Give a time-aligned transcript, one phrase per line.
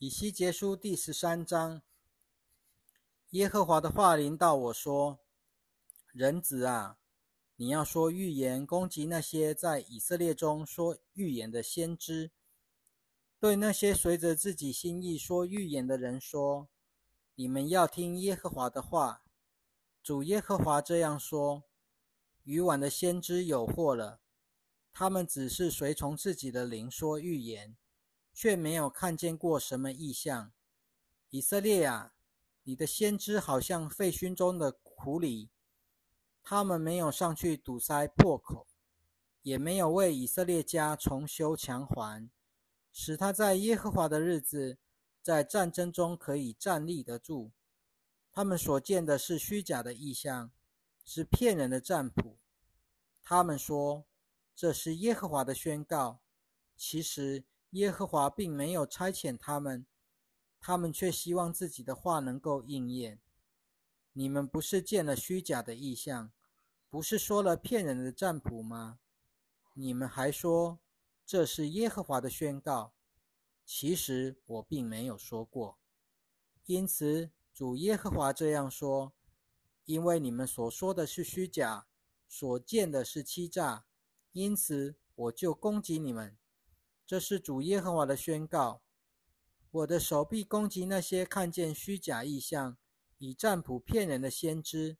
[0.00, 1.82] 以西结书第十三章，
[3.30, 5.18] 耶和华的话临到我说
[6.14, 6.98] ：“人子啊，
[7.56, 12.30] 你要说预言，攻击那些在以色列中说预言的先知，
[13.40, 16.68] 对那些随着自己心意说预言的人说：
[17.34, 19.24] 你们要听耶和华的话。
[20.00, 21.64] 主耶和华这样说：
[22.44, 24.20] 愚顽的先知有祸了，
[24.92, 27.76] 他们只是随从自己的灵说预言。”
[28.40, 30.52] 却没有看见过什么异象。
[31.30, 32.14] 以色列啊，
[32.62, 35.50] 你的先知好像废墟中的苦里，
[36.44, 38.68] 他们没有上去堵塞破口，
[39.42, 42.30] 也没有为以色列家重修墙环，
[42.92, 44.78] 使他在耶和华的日子，
[45.20, 47.50] 在战争中可以站立得住。
[48.30, 50.52] 他们所见的是虚假的异象，
[51.04, 52.38] 是骗人的占卜。
[53.20, 54.06] 他们说
[54.54, 56.20] 这是耶和华的宣告，
[56.76, 57.42] 其实。
[57.70, 59.86] 耶和华并没有差遣他们，
[60.58, 63.20] 他们却希望自己的话能够应验。
[64.14, 66.32] 你们不是见了虚假的意象，
[66.88, 68.98] 不是说了骗人的占卜吗？
[69.74, 70.80] 你们还说
[71.26, 72.94] 这是耶和华的宣告，
[73.64, 75.78] 其实我并没有说过。
[76.64, 79.12] 因此，主耶和华这样说：
[79.84, 81.86] 因为你们所说的是虚假，
[82.26, 83.84] 所见的是欺诈，
[84.32, 86.36] 因此我就攻击你们。
[87.08, 88.82] 这是主耶和华的宣告：
[89.70, 92.76] 我的手臂攻击那些看见虚假意象、
[93.16, 94.98] 以占卜骗人的先知，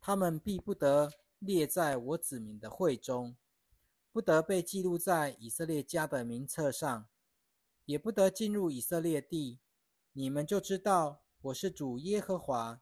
[0.00, 3.36] 他们必不得列在我子民的会中，
[4.10, 7.06] 不得被记录在以色列家的名册上，
[7.84, 9.60] 也不得进入以色列地。
[10.14, 12.80] 你们就知道我是主耶和华，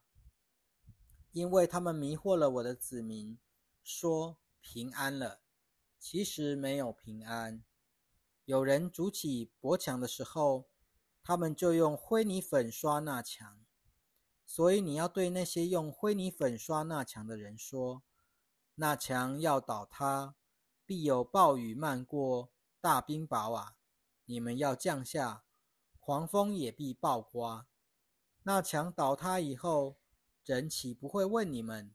[1.33, 3.37] 因为他们迷惑了我的子民，
[3.83, 5.41] 说平安了，
[5.99, 7.65] 其实没有平安。
[8.51, 10.67] 有人筑起薄墙的时候，
[11.23, 13.65] 他们就用灰泥粉刷那墙。
[14.45, 18.03] 所以你要对那些用灰泥粉刷那墙的人说：
[18.75, 20.35] 那墙要倒塌，
[20.85, 22.51] 必有暴雨漫过，
[22.81, 23.77] 大冰雹啊！
[24.25, 25.45] 你们要降下，
[26.01, 27.69] 狂风也必暴刮。
[28.43, 29.99] 那墙倒塌以后，
[30.45, 31.95] 人岂不会问你们：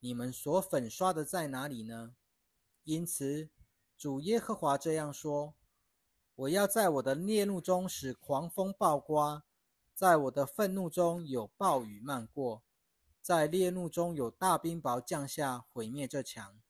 [0.00, 2.14] 你们所粉刷的在哪里呢？
[2.84, 3.48] 因此，
[3.96, 5.54] 主耶和华这样说。
[6.36, 9.42] 我要在我的烈怒中使狂风暴刮，
[9.94, 12.62] 在我的愤怒中有暴雨漫过，
[13.22, 16.60] 在烈怒中有大冰雹降下，毁灭这墙。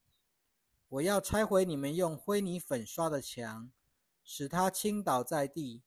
[0.89, 3.73] 我要拆毁你们用灰泥粉刷的墙，
[4.23, 5.83] 使它倾倒在地，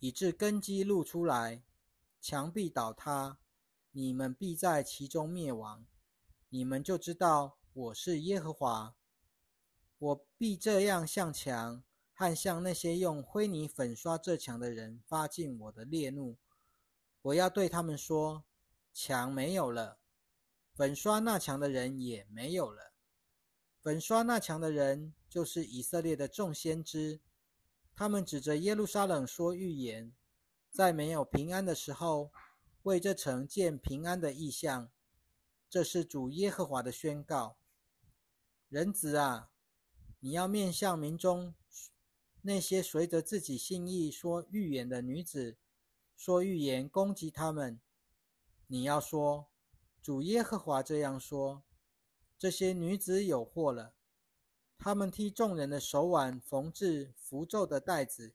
[0.00, 1.62] 以致根基露出来，
[2.20, 3.38] 墙壁倒塌，
[3.92, 5.86] 你们必在其中灭亡。
[6.50, 8.94] 你们就知道我是耶和华。
[9.96, 11.82] 我必这样向墙。
[12.16, 16.38] 和向那些用灰泥粉刷这墙的人发尽我的烈怒，
[17.22, 18.44] 我要对他们说：
[18.92, 19.98] 墙没有了，
[20.76, 22.92] 粉刷那墙的人也没有了。
[23.82, 27.20] 粉刷那墙的人就是以色列的众先知，
[27.96, 30.14] 他们指着耶路撒冷说预言，
[30.70, 32.30] 在没有平安的时候，
[32.84, 34.88] 为这城建平安的意象。
[35.68, 37.56] 这是主耶和华的宣告。
[38.68, 39.50] 人子啊，
[40.20, 41.52] 你要面向民中。
[42.46, 45.56] 那些随着自己心意说预言的女子，
[46.14, 47.80] 说预言攻击他们。
[48.66, 49.46] 你要说，
[50.02, 51.62] 主耶和华这样说：
[52.38, 53.94] 这些女子有祸了。
[54.76, 58.34] 他们替众人的手腕缝制符咒的带子，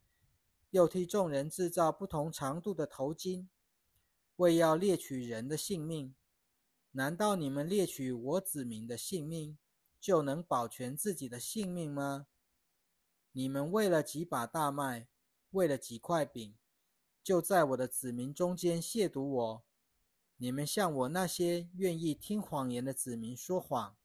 [0.72, 3.46] 又替众人制造不同长度的头巾，
[4.38, 6.16] 为要猎取人的性命。
[6.94, 9.56] 难道你们猎取我子民的性命，
[10.02, 12.26] 就能保全自己的性命吗？
[13.32, 15.08] 你们为了几把大麦，
[15.52, 16.58] 为了几块饼，
[17.24, 19.64] 就在我的子民中间亵渎我。
[20.38, 23.98] 你们向我那些愿意听谎言的子民说谎，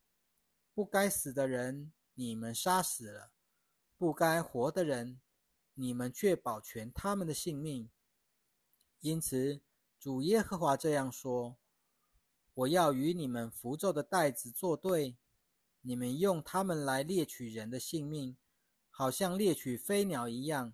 [0.75, 3.31] 不该死的人，你们杀死了；
[3.97, 5.21] 不该活的人，
[5.75, 7.89] 你们却保全他们的性命。
[9.01, 9.61] 因此，
[9.99, 11.57] 主耶和华这样说：
[12.53, 15.17] 我要与你们符咒的袋子作对，
[15.81, 18.37] 你们用它们来猎取人的性命。
[18.97, 20.73] 好像猎取飞鸟一样，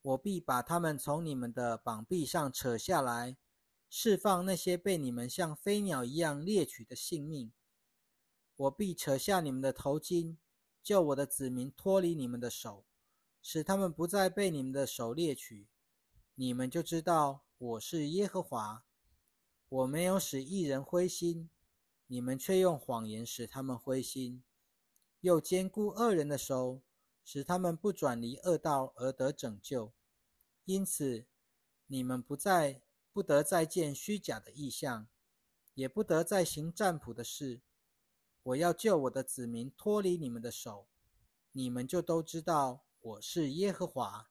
[0.00, 3.36] 我必把他们从你们的膀臂上扯下来，
[3.90, 7.52] 释放那些被你们像飞鸟一样猎取的性命。
[8.54, 10.36] 我必扯下你们的头巾，
[10.84, 12.86] 救我的子民脱离你们的手，
[13.42, 15.66] 使他们不再被你们的手猎取。
[16.36, 18.84] 你们就知道我是耶和华。
[19.68, 21.50] 我没有使一人灰心，
[22.06, 24.44] 你们却用谎言使他们灰心，
[25.22, 26.82] 又兼顾恶人的手。
[27.28, 29.92] 使他们不转离恶道而得拯救，
[30.64, 31.26] 因此
[31.88, 35.08] 你们不再不得再见虚假的意象，
[35.74, 37.62] 也不得再行占卜的事。
[38.44, 40.86] 我要救我的子民脱离你们的手，
[41.50, 44.30] 你们就都知道我是耶和华。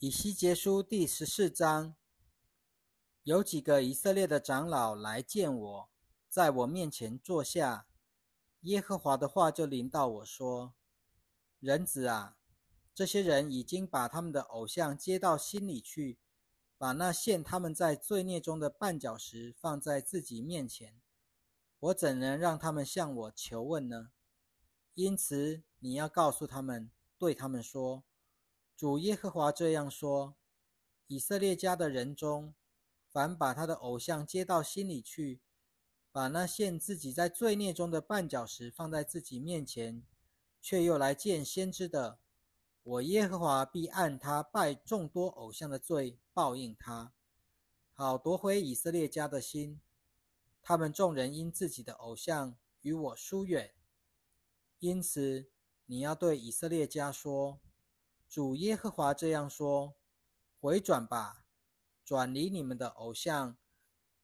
[0.00, 1.94] 以西结书第十四章，
[3.22, 5.90] 有几个以色列的长老来见我，
[6.28, 7.86] 在我面前坐下。
[8.66, 10.74] 耶和华的话就临到我说
[11.60, 12.36] ：“人子啊，
[12.92, 16.18] 这些人已经把他们的偶像接到心里去，
[16.76, 21.00] 把那陷他们在罪孽中的绊脚石放在自己面前。
[21.78, 24.10] 我怎能让他们向我求问呢？
[24.94, 28.02] 因此，你要告诉他们，对他们说。”
[28.76, 30.34] 主耶和华这样说：
[31.06, 32.52] 以色列家的人中，
[33.12, 35.40] 凡把他的偶像接到心里去，
[36.16, 40.02] 把那陷自己在罪孽中的绊脚石放在自己面前，
[40.62, 42.18] 却又来见先知的，
[42.82, 47.12] 我耶和华必按他拜众多偶像的罪报应他，
[47.92, 49.78] 好夺回以色列家的心。
[50.62, 53.74] 他们众人因自己的偶像与我疏远，
[54.78, 55.50] 因此
[55.84, 57.60] 你要对以色列家说。
[58.26, 59.94] 主耶和华这样说
[60.62, 61.44] ：“回转吧，
[62.02, 63.58] 转离你们的偶像，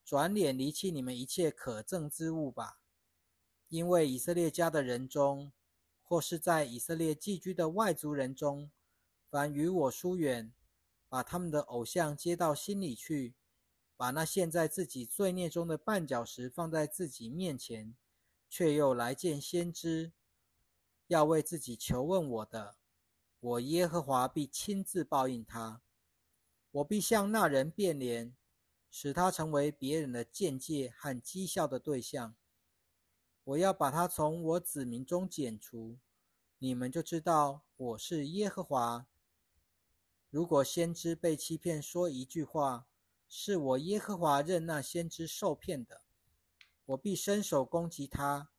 [0.03, 2.79] 转脸离弃你们一切可憎之物吧。
[3.69, 5.51] 因为以色列家的人中，
[6.01, 8.71] 或是在以色列寄居的外族人中，
[9.29, 10.53] 凡与我疏远，
[11.09, 13.33] 把他们的偶像接到心里去，
[13.97, 17.95] 把那陷在自己罪孽中的绊脚石放在自己面前，
[18.49, 20.11] 却又来见先知，
[21.07, 22.75] 要为自己求问我的。”
[23.43, 25.81] 我耶和华必亲自报应他，
[26.71, 28.33] 我必向那人变脸，
[28.95, 32.35] 使他成为别人的见解和讥笑的对象。
[33.43, 35.97] 我要把他从我子民中剪除，
[36.59, 39.07] 你们就知道我是耶和华。
[40.29, 42.85] 如果先知被欺骗说一句话，
[43.27, 46.01] 是我耶和华任那先知受骗的，
[46.85, 48.51] 我必伸手攻击他，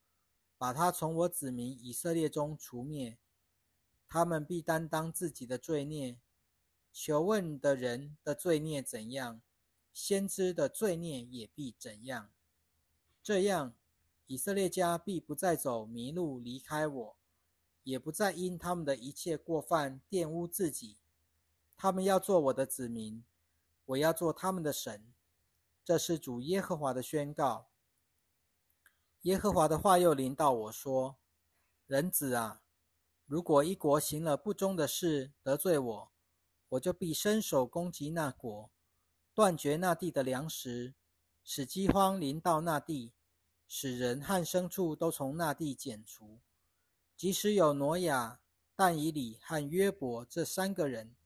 [0.58, 3.16] 把他从我子民以色列中除灭。
[4.08, 6.18] 他们必担当自己的罪孽。
[6.92, 9.40] 求问的人的罪孽怎样，
[9.94, 12.30] 先知的罪孽也必怎样。
[13.22, 13.74] 这样，
[14.26, 17.16] 以色列家必不再走迷路离开我，
[17.84, 20.98] 也不再因他们的一切过犯玷污自己。
[21.76, 23.24] 他们要做我的子民，
[23.86, 25.14] 我要做他们的神。
[25.84, 27.68] 这是主耶和华的宣告。
[29.22, 31.16] 耶和华的话又临到我说
[31.86, 32.62] ：“人子啊。”
[33.26, 36.12] 如果一国行了不忠的事，得罪我，
[36.70, 38.70] 我就必伸手攻击那国，
[39.34, 40.94] 断绝那地的粮食，
[41.42, 43.12] 使饥荒临到那地，
[43.66, 46.38] 使人和牲畜都从那地剪除。
[47.16, 48.38] 即使有挪亚、
[48.76, 51.16] 但以理和约伯这三个人，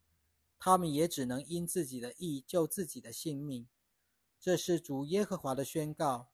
[0.58, 3.68] 他们也只能因自己的意救自己的性命。
[4.40, 6.28] 这是主耶和华的宣告：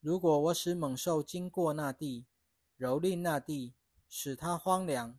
[0.00, 2.24] 如果我使猛兽经过那地，
[2.78, 3.74] 蹂躏那地，
[4.08, 5.18] 使它荒凉，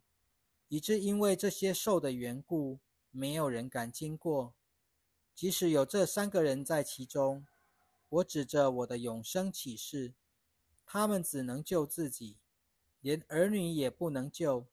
[0.67, 2.79] 以致因为这些兽的缘故，
[3.11, 4.54] 没有人敢经过。
[5.35, 7.45] 即使有这三个人在其中，
[8.07, 10.13] 我指着我的永生启示，
[10.85, 12.37] 他们只能救自己，
[13.01, 14.65] 连儿女也不能救。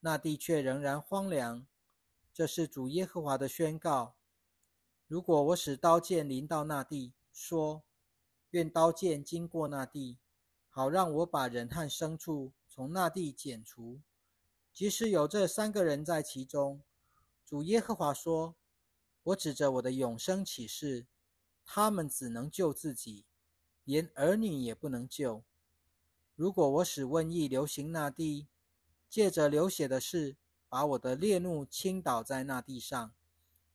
[0.00, 1.66] 那地却仍然荒凉。
[2.32, 4.14] 这是主耶和华的宣告。
[5.08, 7.82] 如果我使刀剑临到那地，说：
[8.50, 10.18] 愿刀剑经过那地，
[10.68, 12.52] 好让我把人和牲畜。
[12.68, 14.00] 从那地剪除，
[14.72, 16.80] 即使有这三个人在其中，
[17.44, 18.54] 主耶和华说
[19.28, 21.06] ：“我指着我的永生启示，
[21.66, 23.26] 他们只能救自己，
[23.84, 25.44] 连儿女也不能救。
[26.34, 28.46] 如果我使瘟疫流行那地，
[29.10, 30.36] 借着流血的事，
[30.68, 33.12] 把我的烈怒倾倒在那地上，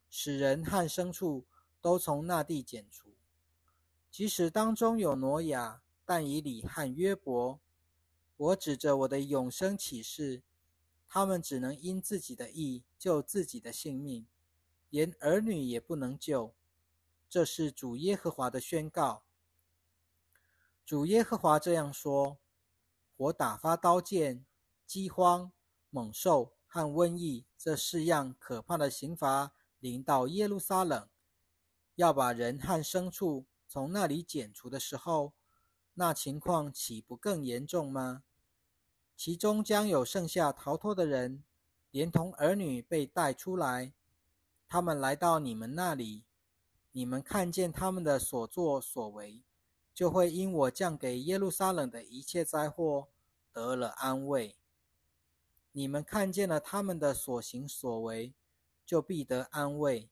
[0.09, 1.45] 使人和牲畜
[1.79, 3.13] 都从那地剪除，
[4.09, 7.59] 即使当中有挪亚、但以理和约伯。”
[8.37, 10.41] 我指着我的永生启示，
[11.07, 14.25] 他们只能因自己的意救自己的性命，
[14.93, 16.53] 连儿女也不能救。
[17.27, 19.23] 这是主耶和华的宣告。
[20.85, 22.37] 主耶和华这样说：
[23.17, 24.45] 我打发刀剑、
[24.85, 25.51] 饥荒、
[25.89, 31.09] 猛兽和瘟疫这四样可怕的刑罚临到耶路撒冷，
[31.95, 35.33] 要把人和牲畜从那里剪除的时候。
[35.95, 38.23] 那情况岂不更严重吗？
[39.17, 41.43] 其中将有剩下逃脱的人，
[41.89, 43.95] 连同儿女被带出来。
[44.73, 46.23] 他们来到你们那里，
[46.93, 49.43] 你们看见他们的所作所为，
[49.93, 53.07] 就会因我降给耶路撒冷的一切灾祸
[53.51, 54.57] 得了安慰。
[55.73, 58.33] 你们看见了他们的所行所为，
[58.83, 60.09] 就必得安慰，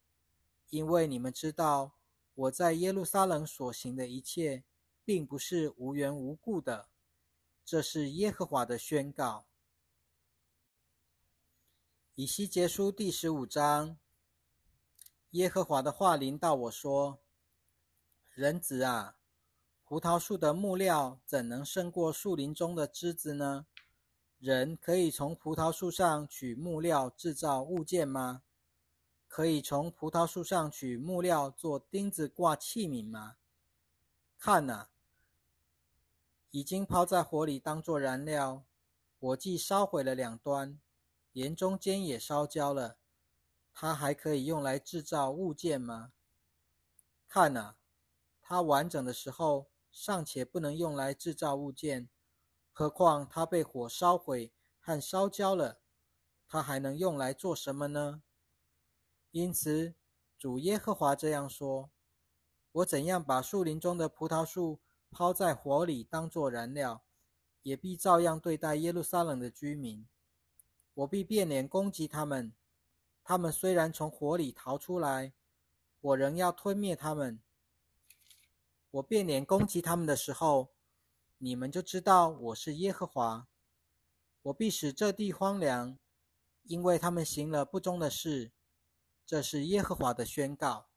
[0.69, 1.93] 因为你们知道
[2.35, 4.63] 我在耶路撒冷所行的一切，
[5.03, 6.87] 并不是无缘无故的。
[7.65, 9.47] 这是耶和华的宣告。
[12.13, 13.97] 以西结书第十五章，
[15.31, 17.19] 耶和华的话临到我说
[18.35, 19.15] ：“人子啊，
[19.85, 23.65] 葡萄树的木料怎能胜过树林中的枝子呢？
[24.39, 28.43] 人可以从葡萄树上取木料制造物件吗？”
[29.29, 33.37] 可以从葡萄树上取木料做钉子挂器皿吗？
[34.37, 34.89] 看啊，
[36.49, 38.65] 已经抛在火里当作燃料，
[39.17, 40.77] 火既烧毁了两端，
[41.31, 42.97] 连中间也烧焦了，
[43.73, 46.13] 它还可以用来制造物件吗？
[47.27, 47.77] 看啊，
[48.41, 52.09] 它完整的时候尚且不能用来制造物件，
[52.71, 55.79] 何况它被火烧毁和烧焦了，
[56.47, 58.21] 它还能用来做什么呢？
[59.31, 59.95] 因此，
[60.37, 61.89] 主耶和华这样说
[62.73, 67.03] ：“我怎样把树林中的葡萄树抛在火里当作燃料，
[67.63, 70.05] 也必照样对待耶路撒冷的居民。
[70.93, 72.53] 我必变脸攻击他们。
[73.23, 75.33] 他们虽然从火里逃出来，
[76.01, 77.41] 我仍要吞灭他们。
[78.91, 80.73] 我变脸攻击他们的时候，
[81.37, 83.47] 你们就知道我是耶和华。
[84.41, 85.97] 我必使这地荒凉，
[86.63, 88.51] 因为他们行了不忠的事。”
[89.25, 90.90] 这是耶和华的宣告。